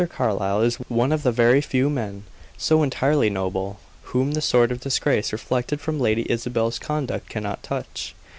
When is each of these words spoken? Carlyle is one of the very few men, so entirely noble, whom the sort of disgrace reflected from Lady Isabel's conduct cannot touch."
Carlyle 0.09 0.61
is 0.61 0.77
one 0.89 1.11
of 1.11 1.21
the 1.21 1.31
very 1.31 1.61
few 1.61 1.87
men, 1.87 2.23
so 2.57 2.81
entirely 2.81 3.29
noble, 3.29 3.77
whom 4.05 4.31
the 4.31 4.41
sort 4.41 4.71
of 4.71 4.79
disgrace 4.81 5.31
reflected 5.31 5.79
from 5.79 5.99
Lady 5.99 6.25
Isabel's 6.27 6.79
conduct 6.79 7.29
cannot 7.29 7.61
touch." 7.61 8.15